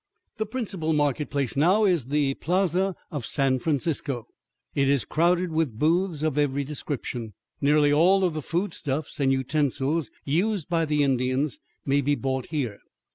[0.37, 4.25] The principal market place now is the Plaza of San Francisco.
[4.73, 7.33] It is crowded with booths of every description.
[7.61, 12.47] Nearly all of the food stuffs and utensils used by the Indians may be bought
[12.47, 12.79] here.